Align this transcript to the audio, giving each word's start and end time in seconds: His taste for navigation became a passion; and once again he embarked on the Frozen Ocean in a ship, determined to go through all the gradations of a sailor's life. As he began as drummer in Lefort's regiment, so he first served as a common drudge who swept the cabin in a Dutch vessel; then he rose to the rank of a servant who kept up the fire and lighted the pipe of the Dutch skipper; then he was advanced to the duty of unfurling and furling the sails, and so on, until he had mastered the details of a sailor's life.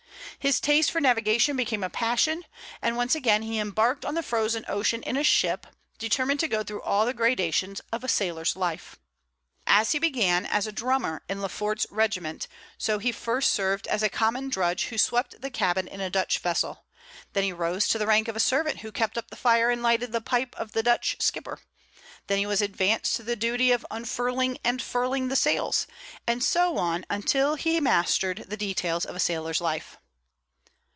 His 0.39 0.59
taste 0.59 0.89
for 0.89 0.99
navigation 0.99 1.55
became 1.55 1.83
a 1.83 1.89
passion; 1.91 2.45
and 2.81 2.97
once 2.97 3.13
again 3.13 3.43
he 3.43 3.59
embarked 3.59 4.03
on 4.03 4.15
the 4.15 4.23
Frozen 4.23 4.65
Ocean 4.67 5.03
in 5.03 5.15
a 5.15 5.23
ship, 5.23 5.67
determined 5.99 6.39
to 6.39 6.47
go 6.47 6.63
through 6.63 6.81
all 6.81 7.05
the 7.05 7.13
gradations 7.13 7.79
of 7.93 8.03
a 8.03 8.07
sailor's 8.07 8.55
life. 8.55 8.95
As 9.67 9.91
he 9.91 9.99
began 9.99 10.47
as 10.47 10.65
drummer 10.73 11.21
in 11.29 11.43
Lefort's 11.43 11.85
regiment, 11.91 12.47
so 12.79 12.97
he 12.97 13.11
first 13.11 13.53
served 13.53 13.85
as 13.85 14.01
a 14.01 14.09
common 14.09 14.49
drudge 14.49 14.85
who 14.85 14.97
swept 14.97 15.41
the 15.41 15.51
cabin 15.51 15.87
in 15.87 16.01
a 16.01 16.09
Dutch 16.09 16.39
vessel; 16.39 16.85
then 17.33 17.43
he 17.43 17.53
rose 17.53 17.87
to 17.89 17.99
the 17.99 18.07
rank 18.07 18.27
of 18.27 18.35
a 18.35 18.39
servant 18.39 18.79
who 18.79 18.91
kept 18.91 19.19
up 19.19 19.29
the 19.29 19.35
fire 19.35 19.69
and 19.69 19.83
lighted 19.83 20.11
the 20.11 20.21
pipe 20.21 20.55
of 20.57 20.71
the 20.71 20.81
Dutch 20.81 21.17
skipper; 21.19 21.59
then 22.25 22.39
he 22.39 22.47
was 22.47 22.63
advanced 22.63 23.15
to 23.17 23.21
the 23.21 23.35
duty 23.35 23.71
of 23.71 23.85
unfurling 23.91 24.57
and 24.63 24.81
furling 24.81 25.27
the 25.27 25.35
sails, 25.35 25.85
and 26.25 26.43
so 26.43 26.79
on, 26.79 27.05
until 27.11 27.53
he 27.53 27.75
had 27.75 27.83
mastered 27.83 28.45
the 28.47 28.57
details 28.57 29.05
of 29.05 29.15
a 29.15 29.19
sailor's 29.19 29.61
life. 29.61 29.97